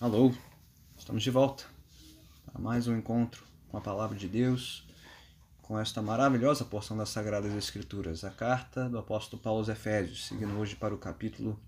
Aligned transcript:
Alô, 0.00 0.32
estamos 0.96 1.24
de 1.24 1.30
volta 1.30 1.64
para 2.46 2.62
mais 2.62 2.86
um 2.86 2.96
encontro 2.96 3.42
com 3.68 3.76
a 3.76 3.80
Palavra 3.80 4.16
de 4.16 4.28
Deus, 4.28 4.86
com 5.60 5.76
esta 5.76 6.00
maravilhosa 6.00 6.64
porção 6.64 6.96
das 6.96 7.08
Sagradas 7.08 7.52
Escrituras, 7.52 8.22
a 8.22 8.30
carta 8.30 8.88
do 8.88 8.96
apóstolo 8.96 9.42
Paulo 9.42 9.58
aos 9.58 9.68
Efésios, 9.68 10.26
seguindo 10.28 10.56
hoje 10.56 10.76
para 10.76 10.94
o 10.94 10.98
capítulo 10.98 11.58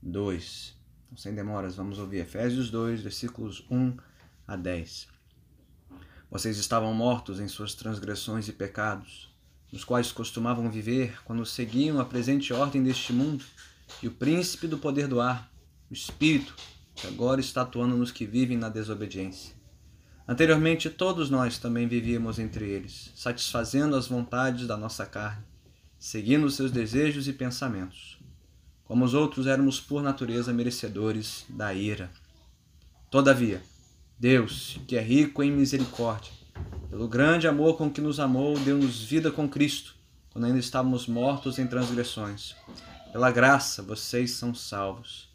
2. 0.00 0.78
Então, 1.04 1.18
sem 1.18 1.34
demoras, 1.34 1.76
vamos 1.76 1.98
ouvir 1.98 2.20
Efésios 2.20 2.70
2, 2.70 3.02
versículos 3.02 3.62
1 3.70 3.98
a 4.46 4.56
10. 4.56 5.06
Vocês 6.30 6.56
estavam 6.56 6.94
mortos 6.94 7.38
em 7.38 7.48
suas 7.48 7.74
transgressões 7.74 8.48
e 8.48 8.52
pecados, 8.54 9.30
nos 9.70 9.84
quais 9.84 10.10
costumavam 10.10 10.70
viver 10.70 11.22
quando 11.22 11.44
seguiam 11.44 12.00
a 12.00 12.04
presente 12.06 12.50
ordem 12.50 12.82
deste 12.82 13.12
mundo 13.12 13.44
e 14.02 14.08
o 14.08 14.12
príncipe 14.12 14.66
do 14.66 14.78
poder 14.78 15.06
do 15.06 15.20
ar, 15.20 15.52
o 15.90 15.92
Espírito, 15.92 16.56
que 17.00 17.06
agora 17.06 17.40
está 17.40 17.62
atuando 17.62 17.96
nos 17.96 18.10
que 18.10 18.26
vivem 18.26 18.56
na 18.58 18.68
desobediência. 18.68 19.54
Anteriormente, 20.26 20.90
todos 20.90 21.30
nós 21.30 21.56
também 21.56 21.86
vivíamos 21.86 22.38
entre 22.38 22.68
eles, 22.68 23.12
satisfazendo 23.14 23.96
as 23.96 24.08
vontades 24.08 24.66
da 24.66 24.76
nossa 24.76 25.06
carne, 25.06 25.44
seguindo 25.98 26.50
seus 26.50 26.70
desejos 26.70 27.28
e 27.28 27.32
pensamentos. 27.32 28.18
Como 28.84 29.04
os 29.04 29.14
outros, 29.14 29.46
éramos 29.46 29.80
por 29.80 30.02
natureza 30.02 30.52
merecedores 30.52 31.46
da 31.48 31.72
ira. 31.72 32.10
Todavia, 33.10 33.62
Deus, 34.18 34.78
que 34.86 34.96
é 34.96 35.00
rico 35.00 35.42
em 35.42 35.52
misericórdia, 35.52 36.32
pelo 36.90 37.06
grande 37.06 37.46
amor 37.46 37.76
com 37.76 37.90
que 37.90 38.00
nos 38.00 38.18
amou, 38.18 38.58
deu-nos 38.58 39.02
vida 39.02 39.30
com 39.30 39.48
Cristo, 39.48 39.94
quando 40.30 40.46
ainda 40.46 40.58
estávamos 40.58 41.06
mortos 41.06 41.58
em 41.58 41.66
transgressões. 41.66 42.56
Pela 43.12 43.30
graça, 43.30 43.82
vocês 43.82 44.32
são 44.32 44.54
salvos. 44.54 45.27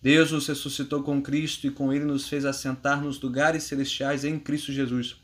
Deus 0.00 0.30
nos 0.30 0.46
ressuscitou 0.46 1.02
com 1.02 1.20
Cristo 1.20 1.66
e 1.66 1.70
com 1.72 1.92
ele 1.92 2.04
nos 2.04 2.28
fez 2.28 2.44
assentar 2.44 3.02
nos 3.02 3.20
lugares 3.20 3.64
celestiais 3.64 4.24
em 4.24 4.38
Cristo 4.38 4.72
Jesus, 4.72 5.16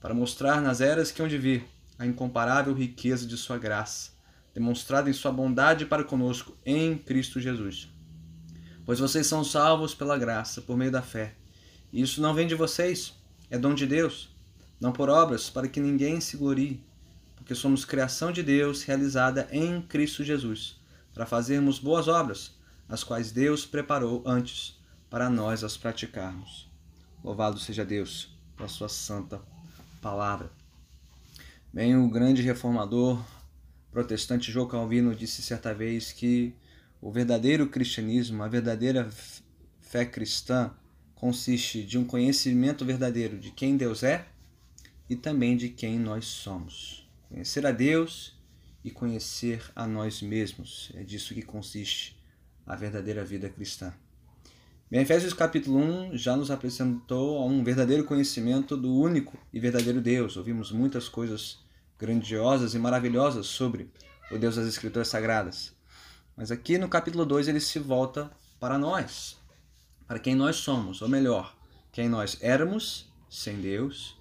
para 0.00 0.12
mostrar 0.12 0.60
nas 0.60 0.80
eras 0.80 1.12
que 1.12 1.22
hão 1.22 1.28
de 1.28 1.38
vir 1.38 1.64
a 1.96 2.04
incomparável 2.04 2.74
riqueza 2.74 3.24
de 3.24 3.36
sua 3.36 3.56
graça, 3.56 4.10
demonstrada 4.52 5.08
em 5.08 5.12
sua 5.12 5.30
bondade 5.30 5.86
para 5.86 6.02
conosco 6.02 6.56
em 6.66 6.98
Cristo 6.98 7.38
Jesus. 7.38 7.88
Pois 8.84 8.98
vocês 8.98 9.28
são 9.28 9.44
salvos 9.44 9.94
pela 9.94 10.18
graça, 10.18 10.60
por 10.60 10.76
meio 10.76 10.90
da 10.90 11.02
fé. 11.02 11.34
E 11.92 12.02
isso 12.02 12.20
não 12.20 12.34
vem 12.34 12.48
de 12.48 12.54
vocês, 12.56 13.14
é 13.48 13.56
dom 13.56 13.74
de 13.74 13.86
Deus, 13.86 14.28
não 14.80 14.92
por 14.92 15.08
obras, 15.08 15.48
para 15.48 15.68
que 15.68 15.78
ninguém 15.78 16.20
se 16.20 16.36
glorie, 16.36 16.82
porque 17.36 17.54
somos 17.54 17.84
criação 17.84 18.32
de 18.32 18.42
Deus 18.42 18.82
realizada 18.82 19.46
em 19.52 19.80
Cristo 19.82 20.24
Jesus, 20.24 20.80
para 21.14 21.26
fazermos 21.26 21.78
boas 21.78 22.08
obras, 22.08 22.55
as 22.88 23.02
quais 23.02 23.32
Deus 23.32 23.66
preparou 23.66 24.22
antes 24.26 24.78
para 25.10 25.28
nós 25.30 25.64
as 25.64 25.76
praticarmos. 25.76 26.68
Louvado 27.22 27.58
seja 27.58 27.84
Deus 27.84 28.28
pela 28.56 28.68
sua 28.68 28.88
santa 28.88 29.40
palavra. 30.00 30.50
Bem, 31.72 31.96
o 31.96 32.08
grande 32.08 32.42
reformador 32.42 33.22
protestante 33.90 34.52
João 34.52 34.68
Calvino 34.68 35.14
disse 35.14 35.42
certa 35.42 35.74
vez 35.74 36.12
que 36.12 36.54
o 37.00 37.10
verdadeiro 37.10 37.68
cristianismo, 37.68 38.42
a 38.42 38.48
verdadeira 38.48 39.10
fé 39.80 40.04
cristã, 40.04 40.70
consiste 41.14 41.82
de 41.82 41.98
um 41.98 42.04
conhecimento 42.04 42.84
verdadeiro 42.84 43.38
de 43.38 43.50
quem 43.50 43.76
Deus 43.76 44.02
é 44.02 44.26
e 45.08 45.16
também 45.16 45.56
de 45.56 45.68
quem 45.68 45.98
nós 45.98 46.26
somos. 46.26 47.08
Conhecer 47.28 47.66
a 47.66 47.72
Deus 47.72 48.34
e 48.84 48.90
conhecer 48.90 49.62
a 49.74 49.86
nós 49.86 50.22
mesmos. 50.22 50.90
É 50.94 51.02
disso 51.02 51.34
que 51.34 51.42
consiste 51.42 52.15
a 52.66 52.74
verdadeira 52.74 53.24
vida 53.24 53.48
cristã. 53.48 53.92
Bem, 54.90 55.00
Efésios 55.00 55.32
capítulo 55.32 55.78
1 55.78 56.16
já 56.16 56.36
nos 56.36 56.50
apresentou 56.50 57.38
a 57.38 57.44
um 57.44 57.62
verdadeiro 57.62 58.04
conhecimento 58.04 58.76
do 58.76 58.94
único 58.94 59.38
e 59.52 59.60
verdadeiro 59.60 60.00
Deus. 60.00 60.36
Ouvimos 60.36 60.72
muitas 60.72 61.08
coisas 61.08 61.58
grandiosas 61.98 62.74
e 62.74 62.78
maravilhosas 62.78 63.46
sobre 63.46 63.90
o 64.30 64.38
Deus 64.38 64.56
das 64.56 64.66
Escrituras 64.66 65.08
Sagradas. 65.08 65.74
Mas 66.36 66.50
aqui 66.50 66.76
no 66.78 66.88
capítulo 66.88 67.24
2 67.24 67.48
ele 67.48 67.60
se 67.60 67.78
volta 67.78 68.30
para 68.60 68.78
nós, 68.78 69.38
para 70.06 70.18
quem 70.18 70.34
nós 70.34 70.56
somos, 70.56 71.02
ou 71.02 71.08
melhor, 71.08 71.56
quem 71.90 72.08
nós 72.08 72.36
éramos 72.40 73.10
sem 73.30 73.60
Deus, 73.60 74.16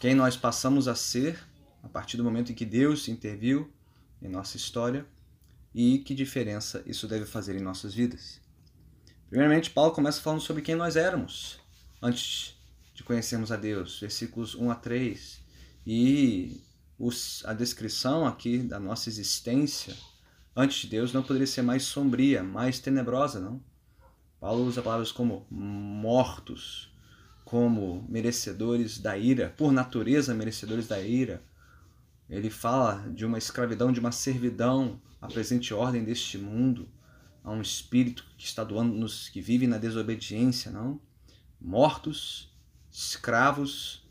quem 0.00 0.14
nós 0.14 0.36
passamos 0.36 0.88
a 0.88 0.94
ser 0.94 1.38
a 1.82 1.88
partir 1.88 2.16
do 2.16 2.24
momento 2.24 2.52
em 2.52 2.54
que 2.54 2.64
Deus 2.64 3.08
interviu 3.08 3.70
em 4.20 4.28
nossa 4.28 4.56
história 4.56 5.06
e 5.74 5.98
que 5.98 6.14
diferença 6.14 6.82
isso 6.86 7.06
deve 7.08 7.24
fazer 7.24 7.56
em 7.56 7.62
nossas 7.62 7.94
vidas. 7.94 8.40
Primeiramente, 9.28 9.70
Paulo 9.70 9.92
começa 9.92 10.20
falando 10.20 10.40
sobre 10.40 10.62
quem 10.62 10.74
nós 10.74 10.96
éramos 10.96 11.58
antes 12.02 12.54
de 12.94 13.02
conhecermos 13.02 13.50
a 13.50 13.56
Deus, 13.56 13.98
versículos 14.00 14.54
1 14.54 14.70
a 14.70 14.74
3. 14.74 15.40
E 15.86 16.60
os, 16.98 17.42
a 17.46 17.52
descrição 17.52 18.26
aqui 18.26 18.58
da 18.58 18.78
nossa 18.78 19.08
existência 19.08 19.96
antes 20.54 20.82
de 20.82 20.88
Deus 20.88 21.12
não 21.12 21.22
poderia 21.22 21.46
ser 21.46 21.62
mais 21.62 21.84
sombria, 21.84 22.42
mais 22.42 22.78
tenebrosa, 22.78 23.40
não? 23.40 23.62
Paulo 24.38 24.64
usa 24.66 24.82
palavras 24.82 25.10
como 25.10 25.46
mortos, 25.50 26.92
como 27.44 28.04
merecedores 28.08 28.98
da 28.98 29.16
ira, 29.16 29.54
por 29.56 29.72
natureza 29.72 30.34
merecedores 30.34 30.88
da 30.88 31.00
ira. 31.00 31.42
Ele 32.32 32.48
fala 32.48 33.06
de 33.14 33.26
uma 33.26 33.36
escravidão, 33.36 33.92
de 33.92 34.00
uma 34.00 34.10
servidão 34.10 34.98
a 35.20 35.28
presente 35.28 35.74
ordem 35.74 36.02
deste 36.02 36.38
mundo, 36.38 36.88
a 37.44 37.50
um 37.50 37.60
espírito 37.60 38.24
que 38.38 38.46
está 38.46 38.64
doando 38.64 38.94
nos 38.94 39.28
que 39.28 39.38
vivem 39.38 39.68
na 39.68 39.76
desobediência, 39.76 40.70
não? 40.70 40.98
Mortos, 41.60 42.50
escravos, 42.90 44.08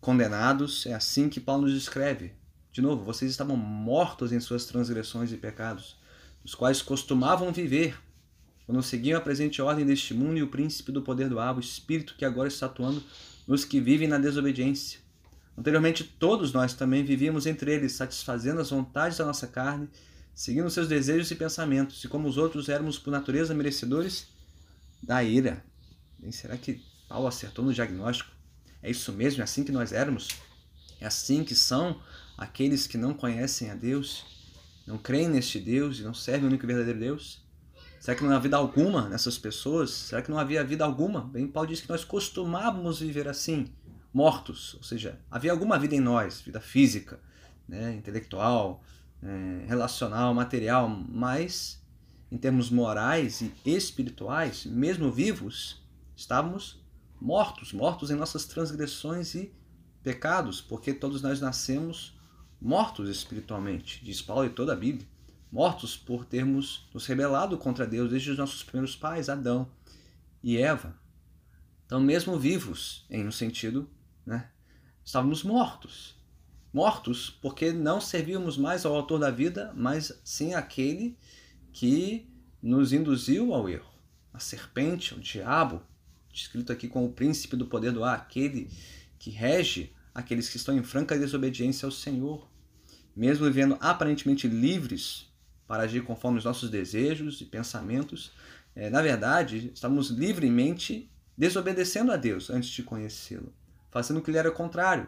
condenados, 0.00 0.86
é 0.86 0.92
assim 0.92 1.28
que 1.28 1.38
Paulo 1.38 1.62
nos 1.62 1.72
descreve. 1.72 2.32
De 2.72 2.82
novo, 2.82 3.04
vocês 3.04 3.30
estavam 3.30 3.56
mortos 3.56 4.32
em 4.32 4.40
suas 4.40 4.66
transgressões 4.66 5.30
e 5.30 5.36
pecados, 5.36 5.96
os 6.44 6.56
quais 6.56 6.82
costumavam 6.82 7.52
viver 7.52 7.96
quando 8.66 8.82
seguiam 8.82 9.18
a 9.18 9.22
presente 9.22 9.62
ordem 9.62 9.86
deste 9.86 10.14
mundo 10.14 10.36
e 10.36 10.42
o 10.42 10.48
príncipe 10.48 10.90
do 10.90 11.02
poder 11.02 11.28
do 11.28 11.38
ar, 11.38 11.56
o 11.56 11.60
espírito 11.60 12.16
que 12.16 12.24
agora 12.24 12.48
está 12.48 12.66
atuando 12.66 13.00
nos 13.46 13.64
que 13.64 13.80
vivem 13.80 14.08
na 14.08 14.18
desobediência. 14.18 15.01
Anteriormente, 15.56 16.02
todos 16.04 16.52
nós 16.52 16.74
também 16.74 17.04
vivíamos 17.04 17.46
entre 17.46 17.72
eles, 17.72 17.92
satisfazendo 17.92 18.60
as 18.60 18.70
vontades 18.70 19.18
da 19.18 19.24
nossa 19.24 19.46
carne 19.46 19.88
seguindo 20.34 20.70
seus 20.70 20.88
desejos 20.88 21.30
e 21.30 21.34
pensamentos, 21.34 22.02
e 22.02 22.08
como 22.08 22.28
os 22.28 22.36
outros 22.36 22.68
éramos 22.68 22.98
por 22.98 23.10
natureza 23.10 23.54
merecedores 23.54 24.28
da 25.02 25.22
ira. 25.22 25.62
E 26.22 26.32
será 26.32 26.56
que 26.56 26.82
Paulo 27.08 27.26
acertou 27.26 27.64
no 27.64 27.74
diagnóstico? 27.74 28.30
É 28.82 28.90
isso 28.90 29.12
mesmo? 29.12 29.40
É 29.40 29.44
assim 29.44 29.64
que 29.64 29.72
nós 29.72 29.92
éramos? 29.92 30.28
É 31.00 31.06
assim 31.06 31.44
que 31.44 31.54
são 31.54 32.00
aqueles 32.36 32.86
que 32.86 32.96
não 32.96 33.12
conhecem 33.12 33.70
a 33.70 33.74
Deus, 33.74 34.24
não 34.86 34.98
creem 34.98 35.28
neste 35.28 35.60
Deus 35.60 35.98
e 35.98 36.02
não 36.02 36.14
servem 36.14 36.44
o 36.44 36.48
único 36.48 36.66
verdadeiro 36.66 36.98
Deus? 36.98 37.42
Será 38.00 38.16
que 38.16 38.24
não 38.24 38.30
havia 38.30 38.40
vida 38.40 38.56
alguma 38.56 39.08
nessas 39.08 39.38
pessoas? 39.38 39.90
Será 39.90 40.22
que 40.22 40.30
não 40.30 40.38
havia 40.38 40.64
vida 40.64 40.84
alguma? 40.84 41.20
Bem, 41.20 41.46
Paulo 41.46 41.68
diz 41.68 41.80
que 41.80 41.88
nós 41.88 42.04
costumávamos 42.04 42.98
viver 42.98 43.28
assim, 43.28 43.72
mortos, 44.12 44.74
ou 44.74 44.82
seja, 44.82 45.18
havia 45.30 45.52
alguma 45.52 45.78
vida 45.78 45.94
em 45.94 46.00
nós, 46.00 46.40
vida 46.40 46.60
física, 46.60 47.18
né, 47.66 47.94
intelectual, 47.94 48.82
é, 49.22 49.64
relacional, 49.66 50.34
material, 50.34 50.88
mas 50.88 51.80
em 52.30 52.36
termos 52.36 52.70
morais 52.70 53.40
e 53.40 53.52
espirituais, 53.64 54.64
mesmo 54.66 55.10
vivos, 55.10 55.82
estávamos 56.16 56.82
mortos, 57.20 57.72
mortos 57.72 58.10
em 58.10 58.16
nossas 58.16 58.44
transgressões 58.46 59.34
e 59.34 59.52
pecados, 60.02 60.60
porque 60.60 60.92
todos 60.92 61.22
nós 61.22 61.40
nascemos 61.40 62.18
mortos 62.60 63.08
espiritualmente, 63.08 64.04
diz 64.04 64.20
Paulo 64.20 64.46
e 64.46 64.50
toda 64.50 64.72
a 64.72 64.76
Bíblia, 64.76 65.06
mortos 65.50 65.96
por 65.96 66.24
termos 66.24 66.88
nos 66.92 67.06
rebelado 67.06 67.58
contra 67.58 67.86
Deus 67.86 68.10
desde 68.10 68.30
os 68.30 68.38
nossos 68.38 68.62
primeiros 68.62 68.96
pais, 68.96 69.28
Adão 69.28 69.70
e 70.42 70.56
Eva. 70.56 70.96
Então, 71.84 72.00
mesmo 72.00 72.38
vivos, 72.38 73.04
em 73.10 73.26
um 73.26 73.32
sentido, 73.32 73.88
né, 74.24 74.50
estávamos 75.04 75.42
mortos 75.42 76.22
mortos, 76.72 77.28
porque 77.42 77.70
não 77.70 78.00
servíamos 78.00 78.56
mais 78.56 78.86
ao 78.86 78.94
autor 78.94 79.18
da 79.18 79.30
vida, 79.30 79.72
mas 79.76 80.18
sim 80.24 80.54
àquele 80.54 81.18
que 81.72 82.26
nos 82.62 82.92
induziu 82.92 83.52
ao 83.52 83.68
erro. 83.68 83.92
A 84.32 84.38
serpente, 84.38 85.14
o 85.14 85.20
diabo, 85.20 85.82
descrito 86.32 86.72
aqui 86.72 86.88
como 86.88 87.06
o 87.06 87.12
príncipe 87.12 87.56
do 87.56 87.66
poder 87.66 87.92
do 87.92 88.02
ar, 88.02 88.16
aquele 88.16 88.70
que 89.18 89.30
rege 89.30 89.92
aqueles 90.14 90.48
que 90.48 90.56
estão 90.56 90.76
em 90.76 90.82
franca 90.82 91.18
desobediência 91.18 91.86
ao 91.86 91.92
Senhor. 91.92 92.50
Mesmo 93.14 93.44
vivendo 93.44 93.76
aparentemente 93.78 94.48
livres 94.48 95.30
para 95.66 95.82
agir 95.82 96.02
conforme 96.02 96.38
os 96.38 96.44
nossos 96.44 96.70
desejos 96.70 97.40
e 97.42 97.44
pensamentos, 97.44 98.32
é, 98.74 98.88
na 98.88 99.02
verdade, 99.02 99.70
estamos 99.74 100.08
livremente 100.08 101.10
desobedecendo 101.36 102.10
a 102.10 102.16
Deus 102.16 102.48
antes 102.48 102.70
de 102.70 102.82
conhecê-lo, 102.82 103.52
fazendo 103.92 104.16
o 104.16 104.22
que 104.22 104.32
lhe 104.32 104.38
era 104.38 104.50
contrário, 104.50 105.06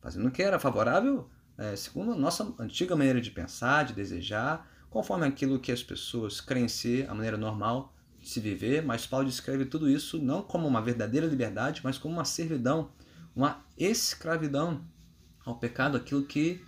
fazendo 0.00 0.28
o 0.28 0.30
que 0.30 0.42
era 0.42 0.60
favorável 0.60 1.28
é, 1.60 1.76
segundo 1.76 2.12
a 2.12 2.16
nossa 2.16 2.54
antiga 2.58 2.96
maneira 2.96 3.20
de 3.20 3.30
pensar, 3.30 3.84
de 3.84 3.92
desejar, 3.92 4.66
conforme 4.88 5.26
aquilo 5.26 5.60
que 5.60 5.70
as 5.70 5.82
pessoas 5.82 6.40
creem 6.40 6.66
ser 6.66 7.08
a 7.08 7.14
maneira 7.14 7.36
normal 7.36 7.92
de 8.18 8.30
se 8.30 8.40
viver, 8.40 8.82
mas 8.82 9.06
Paulo 9.06 9.26
descreve 9.26 9.66
tudo 9.66 9.88
isso 9.88 10.18
não 10.18 10.42
como 10.42 10.66
uma 10.66 10.80
verdadeira 10.80 11.26
liberdade, 11.26 11.82
mas 11.84 11.98
como 11.98 12.14
uma 12.14 12.24
servidão, 12.24 12.90
uma 13.36 13.62
escravidão 13.76 14.82
ao 15.44 15.56
pecado, 15.56 15.98
aquilo 15.98 16.24
que 16.24 16.64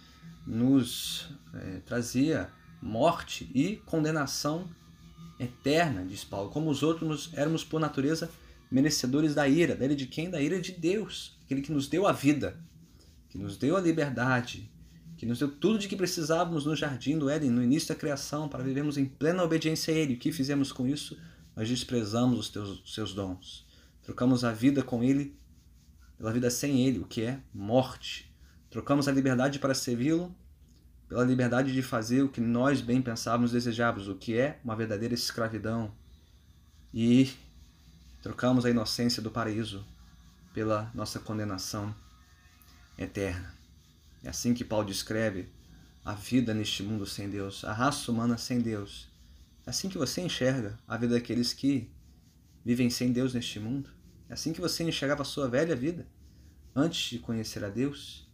nos 0.47 1.31
é, 1.55 1.81
trazia 1.87 2.51
morte 2.83 3.51
e 3.55 3.77
condenação 3.87 4.69
eterna, 5.41 6.05
diz 6.05 6.23
Paulo. 6.23 6.51
Como 6.51 6.69
os 6.69 6.83
outros 6.83 7.31
éramos 7.33 7.65
por 7.65 7.81
natureza 7.81 8.31
merecedores 8.71 9.35
da 9.35 9.49
ira, 9.49 9.75
da 9.75 9.87
ira 9.87 9.97
de 9.97 10.07
quem? 10.07 10.29
Da 10.29 10.41
ira 10.41 10.61
de 10.61 10.73
Deus, 10.73 11.39
aquele 11.53 11.63
que 11.63 11.73
nos 11.73 11.87
deu 11.87 12.07
a 12.07 12.13
vida, 12.13 12.59
que 13.29 13.39
nos 13.39 13.57
deu 13.57 13.77
a 13.77 13.81
liberdade, 13.81 14.71
que 15.17 15.27
nos 15.27 15.39
deu 15.39 15.51
tudo 15.51 15.79
de 15.79 15.87
que 15.87 15.97
precisávamos 15.97 16.65
no 16.65 16.75
jardim 16.75 17.19
do 17.19 17.29
Éden, 17.29 17.51
no 17.51 17.63
início 17.63 17.91
da 17.91 17.95
criação, 17.95 18.49
para 18.49 18.65
vivermos 18.65 18.97
em 18.97 19.05
plena 19.05 19.43
obediência 19.43 19.95
a 19.95 19.97
Ele. 19.97 20.15
O 20.15 20.19
que 20.19 20.33
fizemos 20.33 20.73
com 20.73 20.87
isso? 20.87 21.19
Nós 21.55 21.69
desprezamos 21.69 22.39
os 22.39 22.49
teus, 22.49 22.83
seus 22.93 23.13
dons. 23.13 23.67
Trocamos 24.03 24.43
a 24.45 24.53
vida 24.53 24.83
com 24.83 25.05
Ele 25.05 25.39
pela 26.17 26.33
vida 26.33 26.51
sem 26.51 26.87
Ele, 26.87 26.99
o 26.99 27.05
que 27.05 27.23
é 27.23 27.41
morte. 27.53 28.35
Trocamos 28.71 29.07
a 29.07 29.13
liberdade 29.13 29.59
para 29.59 29.75
servi-lo 29.75 30.35
pela 31.09 31.25
liberdade 31.25 31.75
de 31.75 31.83
fazer 31.83 32.23
o 32.23 32.29
que 32.31 32.41
nós 32.41 32.81
bem 32.81 33.03
pensávamos 33.03 33.53
desejávamos, 33.53 34.09
o 34.09 34.15
que 34.15 34.35
é 34.35 34.59
uma 34.65 34.75
verdadeira 34.75 35.13
escravidão. 35.13 35.93
E 36.93 37.31
trocamos 38.23 38.65
a 38.65 38.71
inocência 38.71 39.23
do 39.23 39.31
paraíso 39.31 39.85
pela 40.53 40.91
nossa 40.95 41.19
condenação 41.19 41.95
eterna. 42.99 43.55
É 44.23 44.29
assim 44.29 44.55
que 44.55 44.65
Paulo 44.65 44.87
descreve 44.87 45.49
a 46.05 46.15
vida 46.15 46.53
neste 46.53 46.83
mundo 46.83 47.07
sem 47.07 47.29
Deus, 47.29 47.65
a 47.65 47.73
raça 47.73 48.11
humana 48.11 48.37
sem 48.37 48.61
Deus. 48.61 49.09
É 49.67 49.71
assim 49.71 49.89
que 49.89 49.99
você 49.99 50.21
enxerga 50.21 50.79
a 50.87 50.97
vida 50.97 51.15
daqueles 51.15 51.53
que 51.53 51.91
vivem 52.65 52.91
sem 52.91 53.13
Deus 53.13 53.35
neste 53.35 53.59
mundo. 53.61 53.91
É 54.29 54.35
assim 54.35 54.53
que 54.53 54.61
você 54.61 54.83
enxergava 54.85 55.23
a 55.23 55.25
sua 55.25 55.49
velha 55.49 55.77
vida 55.77 56.07
antes 56.75 57.11
de 57.11 57.19
conhecer 57.19 57.65
a 57.65 57.69
Deus. 57.69 58.29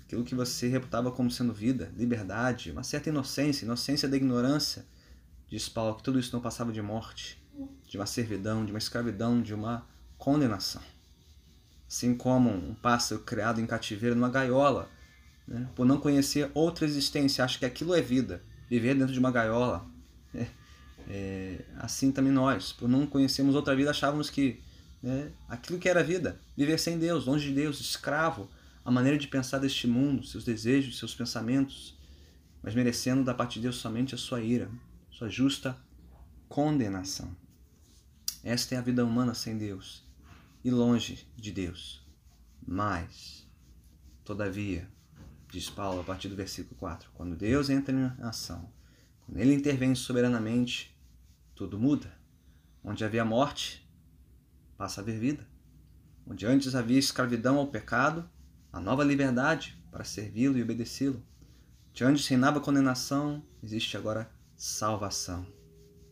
Aquilo 0.00 0.24
que 0.24 0.34
você 0.34 0.68
reputava 0.68 1.10
como 1.10 1.30
sendo 1.30 1.52
vida, 1.52 1.92
liberdade, 1.96 2.70
uma 2.70 2.82
certa 2.82 3.08
inocência, 3.08 3.64
inocência 3.64 4.08
da 4.08 4.16
ignorância, 4.16 4.86
diz 5.48 5.68
Paulo 5.68 5.96
que 5.96 6.02
tudo 6.02 6.18
isso 6.18 6.32
não 6.32 6.42
passava 6.42 6.72
de 6.72 6.82
morte, 6.82 7.42
de 7.88 7.96
uma 7.96 8.06
servidão, 8.06 8.64
de 8.64 8.72
uma 8.72 8.78
escravidão, 8.78 9.42
de 9.42 9.54
uma 9.54 9.86
condenação. 10.18 10.82
Assim 11.88 12.14
como 12.14 12.50
um 12.50 12.74
pássaro 12.74 13.20
criado 13.22 13.60
em 13.60 13.66
cativeiro 13.66 14.14
numa 14.14 14.30
gaiola, 14.30 14.88
né? 15.46 15.68
por 15.74 15.86
não 15.86 15.98
conhecer 15.98 16.50
outra 16.54 16.84
existência, 16.86 17.44
acha 17.44 17.58
que 17.58 17.66
aquilo 17.66 17.94
é 17.94 18.00
vida, 18.00 18.42
viver 18.68 18.94
dentro 18.94 19.12
de 19.12 19.18
uma 19.18 19.30
gaiola, 19.30 19.86
é, 20.34 20.46
é, 21.08 21.64
assim 21.78 22.10
também 22.10 22.32
nós, 22.32 22.72
por 22.72 22.88
não 22.88 23.06
conhecermos 23.06 23.54
outra 23.54 23.76
vida, 23.76 23.90
achávamos 23.90 24.30
que 24.30 24.60
né, 25.02 25.30
aquilo 25.48 25.78
que 25.78 25.88
era 25.88 26.02
vida, 26.02 26.40
viver 26.56 26.78
sem 26.78 26.98
Deus, 26.98 27.26
longe 27.26 27.48
de 27.48 27.54
Deus, 27.54 27.80
escravo, 27.80 28.48
a 28.84 28.90
maneira 28.90 29.18
de 29.18 29.28
pensar 29.28 29.58
deste 29.58 29.86
mundo, 29.86 30.26
seus 30.26 30.44
desejos, 30.44 30.98
seus 30.98 31.14
pensamentos, 31.14 31.96
mas 32.62 32.74
merecendo 32.74 33.22
da 33.22 33.34
parte 33.34 33.54
de 33.54 33.60
Deus 33.60 33.76
somente 33.76 34.14
a 34.14 34.18
sua 34.18 34.40
ira, 34.40 34.70
sua 35.10 35.28
justa 35.28 35.76
condenação. 36.48 37.34
Esta 38.42 38.74
é 38.74 38.78
a 38.78 38.82
vida 38.82 39.04
humana 39.04 39.34
sem 39.34 39.56
Deus 39.56 40.03
e 40.64 40.70
longe 40.70 41.28
de 41.36 41.52
Deus. 41.52 42.02
Mas, 42.66 43.46
todavia, 44.24 44.90
diz 45.50 45.68
Paulo 45.68 46.00
a 46.00 46.04
partir 46.04 46.28
do 46.28 46.34
versículo 46.34 46.74
4, 46.76 47.10
quando 47.12 47.36
Deus 47.36 47.68
entra 47.68 47.94
em 47.94 48.24
ação, 48.24 48.72
quando 49.26 49.38
ele 49.38 49.54
intervém 49.54 49.94
soberanamente, 49.94 50.98
tudo 51.54 51.78
muda. 51.78 52.12
Onde 52.82 53.04
havia 53.04 53.24
morte, 53.24 53.88
passa 54.76 55.00
a 55.00 55.02
haver 55.02 55.18
vida. 55.18 55.46
Onde 56.26 56.46
antes 56.46 56.74
havia 56.74 56.98
escravidão 56.98 57.58
ao 57.58 57.66
pecado, 57.66 58.28
a 58.72 58.80
nova 58.80 59.04
liberdade 59.04 59.82
para 59.90 60.04
servi-lo 60.04 60.58
e 60.58 60.62
obedecê-lo. 60.62 61.22
Onde 61.90 62.04
antes 62.04 62.26
reinava 62.26 62.60
condenação, 62.60 63.42
existe 63.62 63.96
agora 63.96 64.30
salvação. 64.56 65.46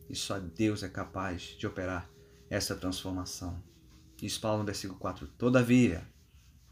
E 0.09 0.15
só 0.15 0.39
Deus 0.39 0.81
é 0.83 0.89
capaz 0.89 1.55
de 1.57 1.67
operar 1.67 2.09
essa 2.49 2.75
transformação. 2.75 3.61
Diz 4.23 4.37
Paulo 4.37 4.59
no 4.59 4.65
versículo 4.65 4.97
4: 4.97 5.27
Todavia, 5.37 6.07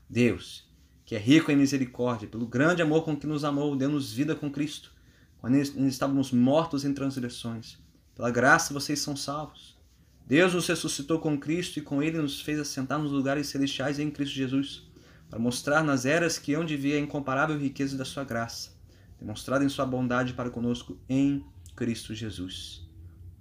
Deus, 0.10 0.66
que 1.04 1.16
é 1.16 1.20
rico 1.20 1.52
em 1.52 1.58
misericórdia, 1.58 2.26
pelo 2.26 2.48
grande 2.48 2.82
amor 2.82 3.04
com 3.04 3.14
que 3.14 3.28
nos 3.28 3.44
amou, 3.44 3.76
deu-nos 3.76 4.14
vida 4.14 4.34
com 4.34 4.50
Cristo 4.50 4.94
quando 5.38 5.56
estávamos 5.58 6.32
mortos 6.32 6.86
em 6.86 6.94
transgressões. 6.94 7.78
Pela 8.16 8.32
graça 8.32 8.74
vocês 8.74 9.02
são 9.02 9.18
salvos. 9.18 9.78
Deus 10.26 10.54
nos 10.54 10.66
ressuscitou 10.66 11.20
com 11.20 11.38
Cristo 11.38 11.78
e 11.78 11.82
com 11.82 12.02
Ele 12.02 12.22
nos 12.22 12.40
fez 12.40 12.58
assentar 12.58 12.98
nos 12.98 13.12
lugares 13.12 13.48
celestiais 13.48 14.00
em 14.00 14.10
Cristo 14.10 14.34
Jesus, 14.34 14.90
para 15.30 15.38
mostrar 15.38 15.84
nas 15.84 16.06
eras 16.06 16.40
que 16.40 16.54
hão 16.54 16.64
de 16.64 16.76
a 16.94 17.00
incomparável 17.02 17.60
riqueza 17.60 17.98
da 17.98 18.06
Sua 18.06 18.24
graça, 18.24 18.72
demonstrada 19.20 19.66
em 19.66 19.70
Sua 19.70 19.86
bondade 19.86 20.34
para 20.34 20.50
conosco 20.50 20.98
em 21.10 21.46
Cristo 21.76 22.16
Jesus. 22.16 22.90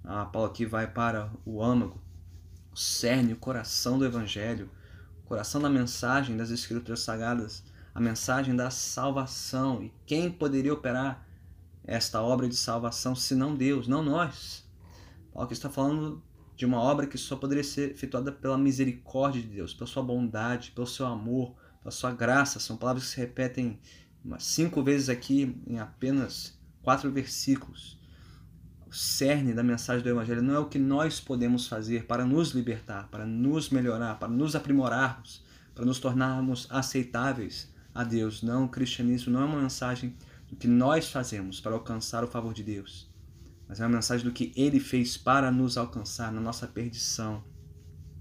Ah, 0.03 0.25
Paulo 0.25 0.49
aqui 0.49 0.65
vai 0.65 0.85
para 0.85 1.31
o 1.45 1.63
âmago, 1.63 2.10
o 2.71 2.77
cerne, 2.77 3.33
o 3.33 3.37
coração 3.37 3.97
do 3.97 4.05
Evangelho, 4.05 4.69
o 5.23 5.27
coração 5.27 5.61
da 5.61 5.69
mensagem 5.69 6.37
das 6.37 6.49
Escrituras 6.49 7.01
Sagradas, 7.01 7.63
a 7.93 7.99
mensagem 7.99 8.55
da 8.55 8.69
salvação. 8.69 9.83
E 9.83 9.93
quem 10.05 10.31
poderia 10.31 10.73
operar 10.73 11.25
esta 11.83 12.21
obra 12.21 12.47
de 12.47 12.55
salvação 12.55 13.15
senão 13.15 13.55
Deus, 13.55 13.87
não 13.87 14.03
nós. 14.03 14.65
Paulo 15.33 15.51
está 15.51 15.69
falando 15.69 16.23
de 16.55 16.65
uma 16.65 16.79
obra 16.79 17.07
que 17.07 17.17
só 17.17 17.35
poderia 17.35 17.63
ser 17.63 17.91
efetuada 17.91 18.31
pela 18.31 18.57
misericórdia 18.57 19.41
de 19.41 19.47
Deus, 19.47 19.73
pela 19.73 19.87
sua 19.87 20.03
bondade, 20.03 20.71
pelo 20.71 20.85
seu 20.87 21.05
amor, 21.05 21.55
pela 21.81 21.91
sua 21.91 22.11
graça. 22.11 22.59
São 22.59 22.77
palavras 22.77 23.05
que 23.05 23.11
se 23.11 23.17
repetem 23.17 23.79
cinco 24.39 24.83
vezes 24.83 25.09
aqui 25.09 25.59
em 25.65 25.79
apenas 25.79 26.59
quatro 26.83 27.11
versículos. 27.11 28.00
O 28.91 28.93
cerne 28.93 29.53
da 29.53 29.63
mensagem 29.63 30.03
do 30.03 30.09
Evangelho 30.09 30.41
não 30.41 30.53
é 30.53 30.59
o 30.59 30.65
que 30.65 30.77
nós 30.77 31.17
podemos 31.21 31.65
fazer 31.65 32.07
para 32.07 32.25
nos 32.25 32.49
libertar, 32.49 33.07
para 33.07 33.25
nos 33.25 33.69
melhorar, 33.69 34.19
para 34.19 34.27
nos 34.27 34.53
aprimorarmos, 34.53 35.41
para 35.73 35.85
nos 35.85 35.97
tornarmos 35.97 36.67
aceitáveis 36.69 37.71
a 37.95 38.03
Deus. 38.03 38.43
Não, 38.43 38.65
o 38.65 38.67
cristianismo 38.67 39.31
não 39.31 39.43
é 39.43 39.45
uma 39.45 39.61
mensagem 39.61 40.13
do 40.49 40.57
que 40.57 40.67
nós 40.67 41.09
fazemos 41.09 41.61
para 41.61 41.71
alcançar 41.71 42.21
o 42.21 42.27
favor 42.27 42.53
de 42.53 42.63
Deus, 42.63 43.09
mas 43.65 43.79
é 43.79 43.85
uma 43.85 43.95
mensagem 43.95 44.25
do 44.25 44.33
que 44.33 44.51
Ele 44.57 44.81
fez 44.81 45.15
para 45.15 45.49
nos 45.49 45.77
alcançar 45.77 46.29
na 46.29 46.41
nossa 46.41 46.67
perdição, 46.67 47.41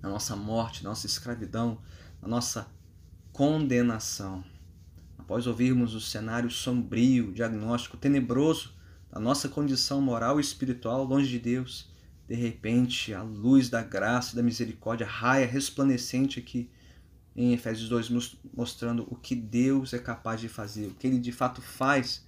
na 0.01 0.09
nossa 0.09 0.37
morte, 0.37 0.85
na 0.85 0.91
nossa 0.91 1.05
escravidão, 1.05 1.81
na 2.23 2.29
nossa 2.29 2.69
condenação. 3.33 4.45
Após 5.19 5.49
ouvirmos 5.49 5.97
o 5.97 6.01
cenário 6.01 6.49
sombrio, 6.49 7.33
diagnóstico 7.33 7.97
tenebroso 7.97 8.79
da 9.11 9.19
nossa 9.19 9.49
condição 9.49 10.01
moral 10.01 10.39
e 10.39 10.43
espiritual 10.43 11.05
longe 11.05 11.29
de 11.29 11.39
Deus, 11.39 11.89
de 12.29 12.35
repente 12.35 13.13
a 13.13 13.23
luz 13.23 13.69
da 13.69 13.83
graça 13.83 14.33
e 14.33 14.37
da 14.37 14.43
misericórdia 14.43 15.07
raia 15.07 15.47
resplandecente 15.47 16.39
aqui 16.39 16.71
em 17.35 17.53
Efésios 17.53 17.89
2, 17.89 18.37
mostrando 18.55 19.07
o 19.11 19.17
que 19.17 19.35
Deus 19.35 19.93
é 19.93 19.99
capaz 19.99 20.41
de 20.41 20.49
fazer, 20.49 20.89
o 20.89 20.95
que 20.95 21.07
Ele 21.07 21.19
de 21.19 21.33
fato 21.33 21.61
faz 21.61 22.25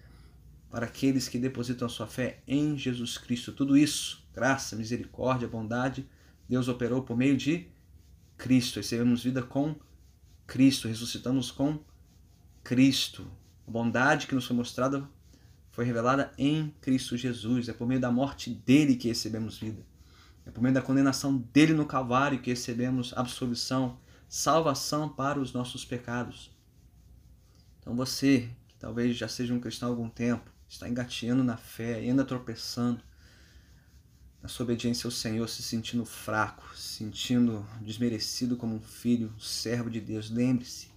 para 0.71 0.87
aqueles 0.87 1.29
que 1.29 1.39
depositam 1.39 1.89
sua 1.89 2.07
fé 2.07 2.41
em 2.49 2.79
Jesus 2.79 3.19
Cristo. 3.19 3.53
Tudo 3.53 3.77
isso, 3.77 4.25
graça, 4.33 4.75
misericórdia, 4.75 5.47
bondade, 5.47 6.09
Deus 6.49 6.67
operou 6.67 7.03
por 7.03 7.17
meio 7.17 7.37
de 7.37 7.69
Cristo. 8.39 8.77
Recebemos 8.77 9.23
vida 9.23 9.43
com 9.43 9.77
Cristo, 10.47 10.89
ressuscitamos 10.89 11.51
com 11.51 11.79
Cristo. 12.65 13.31
A 13.69 13.71
bondade 13.71 14.27
que 14.27 14.35
nos 14.35 14.47
foi 14.47 14.57
mostrada 14.57 15.09
foi 15.73 15.87
revelada 15.87 16.31
em 16.39 16.73
Cristo 16.81 17.17
Jesus. 17.17 17.69
É 17.69 17.73
por 17.73 17.89
meio 17.89 18.01
da 18.01 18.13
morte 18.13 18.51
dele 18.51 18.95
que 18.95 19.09
recebemos 19.09 19.59
vida. 19.59 19.83
É 20.45 20.51
por 20.51 20.63
meio 20.63 20.75
da 20.75 20.83
condenação 20.83 21.37
dele 21.37 21.73
no 21.73 21.87
Calvário 21.87 22.41
que 22.41 22.51
recebemos 22.51 23.13
absolvição 23.17 23.99
salvação 24.29 25.09
para 25.09 25.41
os 25.41 25.53
nossos 25.53 25.85
pecados. 25.85 26.51
Então 27.81 27.97
você, 27.97 28.51
que 28.69 28.77
talvez 28.77 29.17
já 29.17 29.29
seja 29.29 29.53
um 29.53 29.61
cristão 29.61 29.89
há 29.89 29.93
algum 29.93 30.09
tempo, 30.09 30.51
está 30.69 30.89
engateando 30.89 31.43
na 31.43 31.57
fé 31.57 31.97
ainda 31.97 32.25
tropeçando 32.25 33.03
na 34.43 34.49
sua 34.49 34.65
obediência 34.65 35.07
ao 35.07 35.11
Senhor, 35.11 35.49
se 35.49 35.63
sentindo 35.63 36.05
fraco, 36.05 36.65
se 36.75 36.99
sentindo 36.99 37.65
desmerecido 37.81 38.57
como 38.57 38.75
um 38.75 38.81
filho, 38.81 39.33
um 39.37 39.41
servo 39.41 39.89
de 39.89 40.01
Deus, 40.01 40.31
lembre-se 40.31 40.89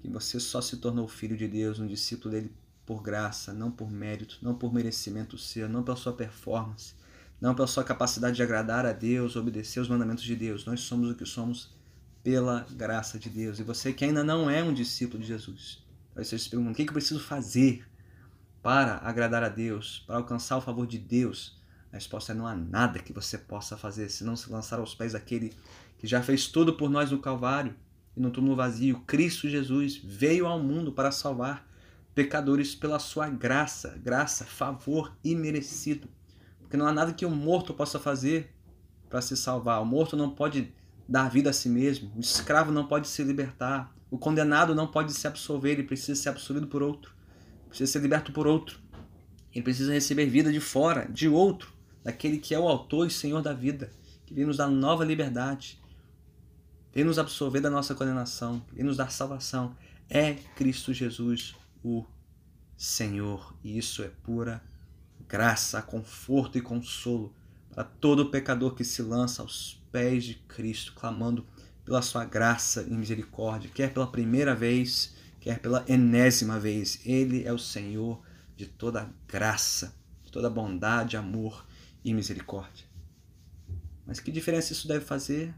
que 0.00 0.08
você 0.08 0.38
só 0.38 0.60
se 0.60 0.76
tornou 0.76 1.08
filho 1.08 1.36
de 1.36 1.48
Deus, 1.48 1.78
um 1.78 1.86
discípulo 1.86 2.32
dele 2.32 2.52
por 2.84 3.02
graça, 3.02 3.52
não 3.52 3.70
por 3.70 3.90
mérito, 3.90 4.38
não 4.42 4.54
por 4.54 4.72
merecimento 4.72 5.38
seu, 5.38 5.68
não 5.68 5.82
pela 5.82 5.96
sua 5.96 6.12
performance, 6.12 6.94
não 7.40 7.54
pela 7.54 7.66
sua 7.66 7.84
capacidade 7.84 8.36
de 8.36 8.42
agradar 8.42 8.86
a 8.86 8.92
Deus, 8.92 9.36
obedecer 9.36 9.80
os 9.80 9.88
mandamentos 9.88 10.24
de 10.24 10.36
Deus. 10.36 10.64
Nós 10.64 10.80
somos 10.80 11.10
o 11.10 11.14
que 11.14 11.26
somos 11.26 11.74
pela 12.22 12.66
graça 12.70 13.18
de 13.18 13.28
Deus. 13.28 13.58
E 13.58 13.62
você 13.62 13.92
que 13.92 14.04
ainda 14.04 14.22
não 14.22 14.48
é 14.48 14.62
um 14.62 14.72
discípulo 14.72 15.20
de 15.20 15.28
Jesus, 15.28 15.84
talvez 16.08 16.28
você 16.28 16.38
se 16.38 16.50
pergunte: 16.50 16.72
o 16.72 16.74
que 16.74 16.82
eu 16.82 16.92
preciso 16.92 17.20
fazer 17.20 17.84
para 18.62 18.98
agradar 18.98 19.42
a 19.42 19.48
Deus, 19.48 20.04
para 20.06 20.16
alcançar 20.16 20.56
o 20.56 20.60
favor 20.60 20.86
de 20.86 20.96
Deus 20.96 21.60
A 21.92 21.96
resposta 21.96 22.32
é 22.32 22.34
não 22.34 22.46
há 22.46 22.54
nada 22.54 23.00
que 23.00 23.12
você 23.12 23.36
possa 23.36 23.76
fazer 23.76 24.08
senão 24.08 24.36
se 24.36 24.50
lançar 24.50 24.78
aos 24.78 24.94
pés 24.94 25.12
daquele 25.12 25.52
que 25.98 26.06
já 26.06 26.22
fez 26.22 26.46
tudo 26.46 26.74
por 26.74 26.88
nós 26.88 27.10
no 27.10 27.18
Calvário 27.18 27.74
e 28.16 28.20
no 28.20 28.30
túmulo 28.30 28.56
vazio. 28.56 29.00
Cristo 29.00 29.48
Jesus 29.48 30.00
veio 30.02 30.46
ao 30.46 30.60
mundo 30.60 30.92
para 30.92 31.10
salvar 31.10 31.68
pecadores 32.14 32.74
pela 32.74 32.98
sua 32.98 33.28
graça, 33.28 33.98
graça, 34.02 34.44
favor 34.44 35.16
imerecido. 35.24 36.08
Porque 36.60 36.76
não 36.76 36.86
há 36.86 36.92
nada 36.92 37.12
que 37.12 37.24
o 37.24 37.30
morto 37.30 37.74
possa 37.74 37.98
fazer 37.98 38.54
para 39.08 39.20
se 39.20 39.36
salvar. 39.36 39.82
O 39.82 39.86
morto 39.86 40.16
não 40.16 40.30
pode 40.30 40.72
dar 41.08 41.28
vida 41.28 41.50
a 41.50 41.52
si 41.52 41.68
mesmo, 41.68 42.12
o 42.16 42.20
escravo 42.20 42.72
não 42.72 42.86
pode 42.86 43.08
se 43.08 43.22
libertar, 43.22 43.94
o 44.10 44.16
condenado 44.16 44.74
não 44.74 44.86
pode 44.86 45.12
se 45.12 45.26
absolver, 45.26 45.72
ele 45.72 45.82
precisa 45.82 46.14
ser 46.14 46.28
absolvido 46.30 46.66
por 46.66 46.82
outro, 46.82 47.14
precisa 47.68 47.90
ser 47.92 48.00
liberto 48.00 48.32
por 48.32 48.46
outro. 48.46 48.80
Ele 49.54 49.62
precisa 49.62 49.92
receber 49.92 50.26
vida 50.26 50.50
de 50.50 50.60
fora, 50.60 51.06
de 51.10 51.28
outro, 51.28 51.72
daquele 52.02 52.38
que 52.38 52.54
é 52.54 52.58
o 52.58 52.68
autor 52.68 53.06
e 53.06 53.10
senhor 53.10 53.42
da 53.42 53.52
vida, 53.52 53.90
que 54.24 54.32
vem 54.32 54.46
nos 54.46 54.56
dar 54.56 54.68
nova 54.68 55.04
liberdade, 55.04 55.78
vem 56.92 57.04
nos 57.04 57.18
absolver 57.18 57.60
da 57.60 57.68
nossa 57.68 57.94
condenação, 57.94 58.64
vem 58.72 58.84
nos 58.84 58.96
dar 58.96 59.10
salvação. 59.10 59.76
É 60.08 60.34
Cristo 60.56 60.92
Jesus, 60.92 61.54
o 61.82 62.04
Senhor, 62.76 63.54
e 63.62 63.78
isso 63.78 64.02
é 64.02 64.08
pura 64.08 64.62
graça, 65.28 65.80
conforto 65.80 66.58
e 66.58 66.60
consolo 66.60 67.34
para 67.70 67.84
todo 67.84 68.30
pecador 68.30 68.74
que 68.74 68.84
se 68.84 69.02
lança 69.02 69.42
aos 69.42 69.82
pés 69.90 70.24
de 70.24 70.34
Cristo, 70.34 70.92
clamando 70.94 71.46
pela 71.84 72.02
sua 72.02 72.24
graça 72.24 72.82
e 72.82 72.90
misericórdia, 72.90 73.70
quer 73.72 73.92
pela 73.92 74.06
primeira 74.06 74.54
vez, 74.54 75.14
quer 75.40 75.58
pela 75.58 75.84
enésima 75.88 76.58
vez. 76.58 77.00
Ele 77.04 77.44
é 77.44 77.52
o 77.52 77.58
Senhor 77.58 78.22
de 78.56 78.66
toda 78.66 79.10
graça, 79.26 79.94
de 80.22 80.30
toda 80.30 80.50
bondade, 80.50 81.16
amor 81.16 81.66
e 82.04 82.12
misericórdia. 82.12 82.86
Mas 84.06 84.20
que 84.20 84.30
diferença 84.30 84.72
isso 84.72 84.86
deve 84.86 85.04
fazer? 85.04 85.54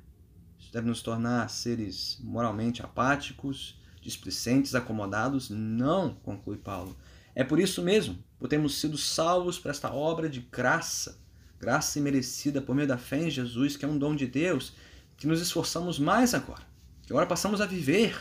Isso 0.59 0.73
deve 0.73 0.87
nos 0.87 1.03
tornar 1.03 1.49
seres 1.51 2.19
moralmente 2.23 2.83
apáticos, 2.83 3.79
displicentes, 4.05 4.75
acomodados? 4.75 5.51
Não, 5.51 6.15
conclui 6.23 6.59
Paulo. 6.59 6.97
É 7.35 7.43
por 7.43 7.59
isso 7.59 7.83
mesmo, 7.83 8.17
por 8.39 8.49
termos 8.49 8.79
sido 8.79 8.97
salvos 8.97 9.59
para 9.59 9.73
esta 9.73 9.93
obra 9.93 10.29
de 10.29 10.41
graça, 10.41 11.19
graça 11.59 11.99
imerecida 11.99 12.61
por 12.61 12.77
meio 12.77 12.87
da 12.87 12.99
fé 12.99 13.25
em 13.25 13.31
Jesus, 13.31 13.77
que 13.77 13.85
é 13.85 13.89
um 13.89 13.99
dom 13.99 14.15
de 14.15 14.27
Deus, 14.27 14.75
que 15.17 15.27
nos 15.27 15.41
esforçamos 15.41 15.99
mais 15.99 16.35
agora. 16.35 16.63
Que 17.03 17.13
agora 17.13 17.27
passamos 17.27 17.61
a 17.61 17.67
viver 17.67 18.17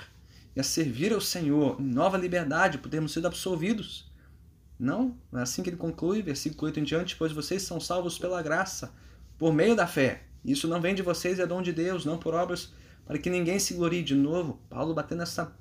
e 0.56 0.60
a 0.60 0.63
servir 0.63 1.13
ao 1.13 1.22
Senhor 1.22 1.80
em 1.80 1.84
nova 1.84 2.18
liberdade, 2.18 2.78
por 2.78 2.90
termos 2.90 3.12
sido 3.12 3.28
absolvidos. 3.28 4.12
Não, 4.80 5.16
é 5.34 5.42
assim 5.42 5.62
que 5.62 5.70
ele 5.70 5.78
conclui, 5.78 6.22
versículo 6.22 6.68
8 6.68 6.80
em 6.80 6.84
diante, 6.84 7.16
pois 7.16 7.32
vocês 7.32 7.62
são 7.62 7.80
salvos 7.80 8.18
pela 8.18 8.42
graça, 8.42 8.94
por 9.38 9.54
meio 9.54 9.75
da 9.75 9.86
fé. 9.86 10.24
Isso 10.44 10.68
não 10.68 10.82
vem 10.82 10.96
de 10.96 11.02
vocês, 11.02 11.40
é 11.40 11.46
dom 11.46 11.62
de 11.62 11.72
Deus, 11.72 12.04
não 12.04 12.18
por 12.18 12.34
obras, 12.34 12.74
para 13.06 13.18
que 13.18 13.30
ninguém 13.30 13.60
se 13.60 13.74
glorie 13.74 14.04
de 14.04 14.16
novo. 14.16 14.60
Paulo 14.70 14.94
batendo 14.94 15.20
nessa 15.20 15.56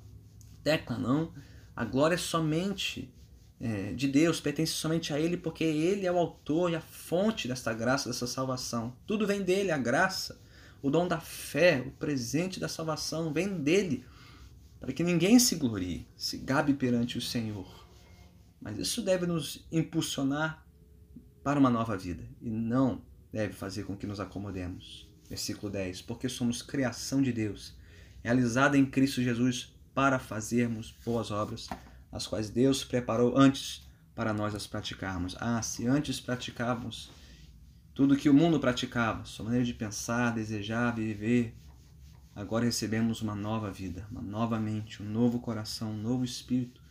tecla, 0.63 0.97
não. 0.97 1.33
A 1.75 1.83
glória 1.83 2.15
é 2.15 2.17
somente 2.17 3.13
é, 3.59 3.93
de 3.93 4.07
Deus, 4.07 4.39
pertence 4.39 4.73
somente 4.73 5.13
a 5.13 5.19
Ele, 5.19 5.37
porque 5.37 5.63
Ele 5.63 6.05
é 6.05 6.11
o 6.11 6.17
autor 6.17 6.71
e 6.71 6.75
a 6.75 6.81
fonte 6.81 7.47
desta 7.47 7.73
graça, 7.73 8.09
dessa 8.09 8.27
salvação. 8.27 8.95
Tudo 9.07 9.25
vem 9.25 9.41
dele, 9.41 9.71
a 9.71 9.77
graça, 9.77 10.39
o 10.81 10.89
dom 10.89 11.07
da 11.07 11.19
fé, 11.19 11.81
o 11.85 11.91
presente 11.91 12.59
da 12.59 12.67
salvação 12.67 13.31
vem 13.31 13.61
dele, 13.61 14.05
para 14.79 14.91
que 14.91 15.03
ninguém 15.03 15.39
se 15.39 15.55
glorie, 15.55 16.05
se 16.15 16.37
gabe 16.37 16.73
perante 16.73 17.17
o 17.17 17.21
Senhor. 17.21 17.87
Mas 18.59 18.77
isso 18.77 19.01
deve 19.01 19.25
nos 19.25 19.65
impulsionar 19.71 20.65
para 21.43 21.59
uma 21.59 21.69
nova 21.69 21.97
vida 21.97 22.23
e 22.41 22.49
não 22.49 23.01
deve 23.31 23.53
fazer 23.53 23.83
com 23.83 23.95
que 23.95 24.07
nos 24.07 24.19
acomodemos. 24.19 25.09
Versículo 25.29 25.71
10: 25.71 26.01
Porque 26.01 26.29
somos 26.29 26.61
criação 26.61 27.21
de 27.21 27.31
Deus, 27.33 27.73
realizada 28.21 28.77
em 28.77 28.85
Cristo 28.85 29.21
Jesus 29.21 29.72
para 29.93 30.19
fazermos 30.19 30.93
boas 31.05 31.31
obras 31.31 31.67
as 32.11 32.27
quais 32.27 32.49
Deus 32.49 32.83
preparou 32.83 33.37
antes 33.37 33.87
para 34.15 34.33
nós 34.33 34.53
as 34.53 34.67
praticarmos. 34.67 35.35
Ah, 35.39 35.61
se 35.61 35.87
antes 35.87 36.19
praticávamos 36.19 37.09
tudo 37.93 38.15
que 38.15 38.29
o 38.29 38.33
mundo 38.33 38.59
praticava, 38.59 39.25
sua 39.25 39.45
maneira 39.45 39.65
de 39.65 39.73
pensar, 39.73 40.33
desejar, 40.33 40.95
viver, 40.95 41.55
agora 42.35 42.65
recebemos 42.65 43.21
uma 43.21 43.35
nova 43.35 43.71
vida, 43.71 44.07
uma 44.11 44.21
nova 44.21 44.59
mente, 44.59 45.01
um 45.01 45.05
novo 45.05 45.39
coração, 45.39 45.91
um 45.91 46.01
novo 46.01 46.23
espírito, 46.23 46.81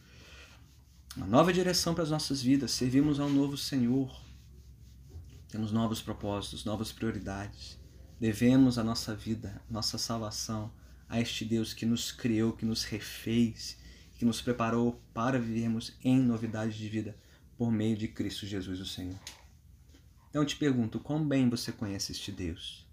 uma 1.16 1.26
nova 1.26 1.52
direção 1.52 1.94
para 1.94 2.04
as 2.04 2.10
nossas 2.10 2.42
vidas. 2.42 2.72
Servimos 2.72 3.20
ao 3.20 3.28
novo 3.28 3.56
Senhor. 3.56 4.20
Temos 5.48 5.70
novos 5.70 6.00
propósitos, 6.00 6.64
novas 6.64 6.90
prioridades. 6.90 7.78
Devemos 8.18 8.78
a 8.78 8.84
nossa 8.84 9.14
vida, 9.14 9.60
nossa 9.68 9.98
salvação 9.98 10.72
a 11.12 11.20
este 11.20 11.44
Deus 11.44 11.74
que 11.74 11.84
nos 11.84 12.10
criou, 12.10 12.54
que 12.54 12.64
nos 12.64 12.84
refez, 12.84 13.76
que 14.16 14.24
nos 14.24 14.40
preparou 14.40 14.98
para 15.12 15.38
vivermos 15.38 15.94
em 16.02 16.18
novidade 16.18 16.78
de 16.78 16.88
vida 16.88 17.14
por 17.54 17.70
meio 17.70 17.94
de 17.98 18.08
Cristo 18.08 18.46
Jesus, 18.46 18.80
o 18.80 18.86
Senhor. 18.86 19.20
Então 20.30 20.40
eu 20.40 20.46
te 20.46 20.56
pergunto, 20.56 20.98
quão 20.98 21.22
bem 21.22 21.50
você 21.50 21.70
conhece 21.70 22.12
este 22.12 22.32
Deus? 22.32 22.88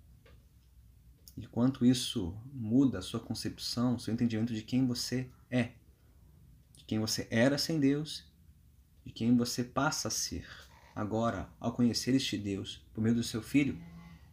E 1.38 1.47
quanto 1.47 1.85
isso 1.85 2.35
muda 2.51 2.99
a 2.99 3.01
sua 3.01 3.21
concepção, 3.21 3.97
seu 3.97 4.13
entendimento 4.13 4.53
de 4.53 4.63
quem 4.63 4.85
você 4.85 5.29
é, 5.49 5.71
de 6.75 6.83
quem 6.83 6.99
você 6.99 7.25
era 7.31 7.57
sem 7.57 7.79
Deus, 7.79 8.25
de 9.05 9.13
quem 9.13 9.38
você 9.38 9.63
passa 9.63 10.09
a 10.09 10.11
ser 10.11 10.45
agora 10.93 11.49
ao 11.57 11.71
conhecer 11.71 12.13
este 12.13 12.38
Deus 12.38 12.85
por 12.93 12.99
meio 12.99 13.15
do 13.15 13.23
seu 13.23 13.41
Filho, 13.41 13.81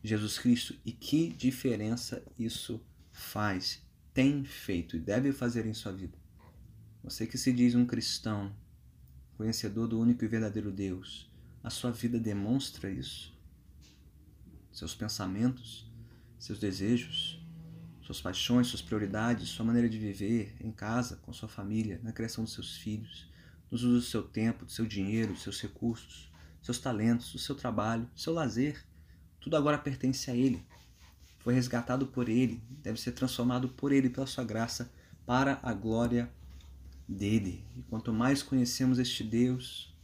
Jesus 0.02 0.40
Cristo, 0.40 0.76
e 0.84 0.90
que 0.90 1.28
diferença 1.28 2.20
isso 2.36 2.80
faz, 2.80 2.95
tem 4.12 4.44
feito 4.44 4.96
e 4.96 5.00
deve 5.00 5.32
fazer 5.32 5.64
em 5.64 5.72
sua 5.72 5.90
vida. 5.90 6.18
Você 7.02 7.26
que 7.26 7.38
se 7.38 7.50
diz 7.52 7.74
um 7.74 7.86
cristão, 7.86 8.54
conhecedor 9.36 9.88
do 9.88 9.98
único 9.98 10.24
e 10.24 10.28
verdadeiro 10.28 10.70
Deus, 10.70 11.30
a 11.64 11.70
sua 11.70 11.90
vida 11.90 12.18
demonstra 12.18 12.90
isso? 12.90 13.34
Seus 14.70 14.94
pensamentos, 14.94 15.90
seus 16.38 16.58
desejos, 16.58 17.42
suas 18.02 18.20
paixões, 18.20 18.66
suas 18.66 18.82
prioridades, 18.82 19.48
sua 19.48 19.64
maneira 19.64 19.88
de 19.88 19.98
viver 19.98 20.54
em 20.60 20.70
casa, 20.70 21.16
com 21.16 21.32
sua 21.32 21.48
família, 21.48 21.98
na 22.02 22.12
criação 22.12 22.44
dos 22.44 22.52
seus 22.52 22.76
filhos, 22.76 23.28
no 23.70 23.76
uso 23.76 23.88
do 23.88 24.02
seu 24.02 24.22
tempo, 24.22 24.66
do 24.66 24.70
seu 24.70 24.86
dinheiro, 24.86 25.32
dos 25.32 25.42
seus 25.42 25.60
recursos, 25.60 26.30
seus 26.62 26.78
talentos, 26.78 27.32
do 27.32 27.38
seu 27.38 27.54
trabalho, 27.54 28.04
do 28.12 28.20
seu 28.20 28.32
lazer, 28.32 28.84
tudo 29.40 29.56
agora 29.56 29.78
pertence 29.78 30.30
a 30.30 30.36
Ele. 30.36 30.64
Foi 31.46 31.54
resgatado 31.54 32.08
por 32.08 32.28
Ele, 32.28 32.60
deve 32.82 33.00
ser 33.00 33.12
transformado 33.12 33.68
por 33.68 33.92
Ele, 33.92 34.10
pela 34.10 34.26
sua 34.26 34.42
graça, 34.42 34.92
para 35.24 35.60
a 35.62 35.72
glória 35.72 36.28
dele. 37.06 37.64
E 37.76 37.82
quanto 37.82 38.12
mais 38.12 38.42
conhecemos 38.42 38.98
este 38.98 39.22
Deus, 39.22 39.96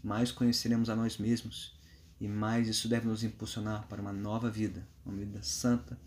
mais 0.00 0.30
conheceremos 0.30 0.88
a 0.88 0.94
nós 0.94 1.18
mesmos 1.18 1.76
e 2.20 2.28
mais 2.28 2.68
isso 2.68 2.88
deve 2.88 3.08
nos 3.08 3.24
impulsionar 3.24 3.88
para 3.88 4.00
uma 4.00 4.12
nova 4.12 4.48
vida, 4.48 4.86
uma 5.04 5.16
vida 5.16 5.42
santa, 5.42 5.98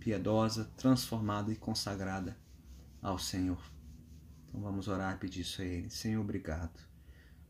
piedosa, 0.00 0.64
transformada 0.76 1.52
e 1.52 1.56
consagrada 1.56 2.36
ao 3.00 3.20
Senhor. 3.20 3.62
Então 4.48 4.60
vamos 4.60 4.88
orar 4.88 5.14
e 5.14 5.18
pedir 5.18 5.42
isso 5.42 5.62
a 5.62 5.64
Ele. 5.64 5.90
Senhor, 5.90 6.20
obrigado 6.20 6.80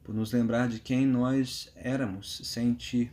por 0.04 0.14
nos 0.14 0.32
lembrar 0.32 0.68
de 0.68 0.80
quem 0.80 1.06
nós 1.06 1.72
éramos 1.74 2.42
sem 2.44 2.74
Ti. 2.74 3.10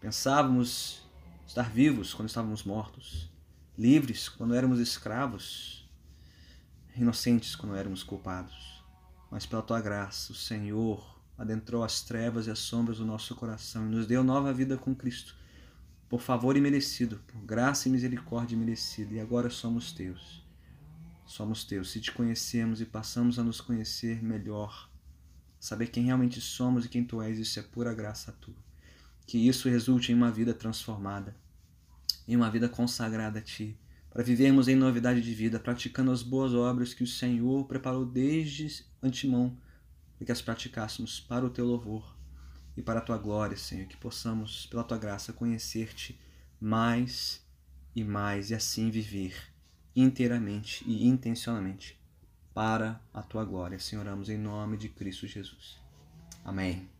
Pensávamos 0.00 1.09
estar 1.50 1.68
vivos 1.68 2.14
quando 2.14 2.28
estávamos 2.28 2.62
mortos, 2.62 3.28
livres 3.76 4.28
quando 4.28 4.54
éramos 4.54 4.78
escravos, 4.78 5.84
inocentes 6.94 7.56
quando 7.56 7.74
éramos 7.74 8.04
culpados. 8.04 8.84
Mas 9.28 9.46
pela 9.46 9.60
tua 9.60 9.80
graça, 9.80 10.30
o 10.30 10.34
Senhor 10.34 11.20
adentrou 11.36 11.82
as 11.82 12.02
trevas 12.02 12.46
e 12.46 12.52
as 12.52 12.60
sombras 12.60 12.98
do 12.98 13.04
nosso 13.04 13.34
coração 13.34 13.84
e 13.84 13.90
nos 13.90 14.06
deu 14.06 14.22
nova 14.22 14.52
vida 14.54 14.76
com 14.76 14.94
Cristo, 14.94 15.34
por 16.08 16.20
favor 16.20 16.56
imerecido, 16.56 17.20
por 17.26 17.40
graça 17.40 17.88
e 17.88 17.90
misericórdia 17.90 18.54
imerecida, 18.54 19.14
e 19.14 19.18
agora 19.18 19.50
somos 19.50 19.90
teus. 19.90 20.46
Somos 21.26 21.64
teus. 21.64 21.90
Se 21.90 22.00
te 22.00 22.12
conhecemos 22.12 22.80
e 22.80 22.86
passamos 22.86 23.40
a 23.40 23.42
nos 23.42 23.60
conhecer 23.60 24.22
melhor, 24.22 24.88
saber 25.58 25.88
quem 25.88 26.04
realmente 26.04 26.40
somos 26.40 26.84
e 26.84 26.88
quem 26.88 27.02
tu 27.02 27.20
és, 27.20 27.40
isso 27.40 27.58
é 27.58 27.62
pura 27.62 27.92
graça 27.92 28.30
tua. 28.30 28.69
Que 29.30 29.38
isso 29.46 29.68
resulte 29.68 30.10
em 30.10 30.14
uma 30.16 30.28
vida 30.28 30.52
transformada, 30.52 31.36
em 32.26 32.34
uma 32.34 32.50
vida 32.50 32.68
consagrada 32.68 33.38
a 33.38 33.42
ti 33.42 33.78
para 34.10 34.24
vivermos 34.24 34.66
em 34.66 34.74
novidade 34.74 35.22
de 35.22 35.32
vida, 35.32 35.60
praticando 35.60 36.10
as 36.10 36.20
boas 36.20 36.52
obras 36.52 36.92
que 36.92 37.04
o 37.04 37.06
Senhor 37.06 37.64
preparou 37.68 38.04
desde 38.04 38.84
antemão 39.00 39.56
para 40.16 40.26
que 40.26 40.32
as 40.32 40.42
praticássemos 40.42 41.20
para 41.20 41.46
o 41.46 41.50
teu 41.50 41.64
louvor 41.64 42.12
e 42.76 42.82
para 42.82 42.98
a 42.98 43.02
tua 43.02 43.18
glória, 43.18 43.56
Senhor, 43.56 43.86
que 43.86 43.96
possamos, 43.96 44.66
pela 44.66 44.82
tua 44.82 44.98
graça, 44.98 45.32
conhecer-te 45.32 46.18
mais 46.60 47.40
e 47.94 48.02
mais 48.02 48.50
e 48.50 48.54
assim 48.56 48.90
viver 48.90 49.36
inteiramente 49.94 50.82
e 50.88 51.06
intencionalmente 51.06 51.96
para 52.52 53.00
a 53.14 53.22
tua 53.22 53.44
glória. 53.44 53.78
Senhor, 53.78 54.02
oramos 54.02 54.28
em 54.28 54.36
nome 54.36 54.76
de 54.76 54.88
Cristo 54.88 55.24
Jesus. 55.28 55.78
Amém. 56.44 56.99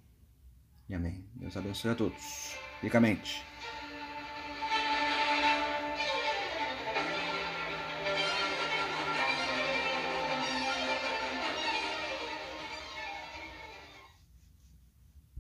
E 0.91 0.95
amém. 0.95 1.25
Deus 1.35 1.57
abençoe 1.57 1.93
a 1.93 1.95
todos. 1.95 2.57
Ricamente. 2.83 3.43